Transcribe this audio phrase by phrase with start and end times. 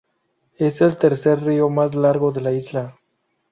[0.57, 2.97] Es el tercer río más largo de la isla.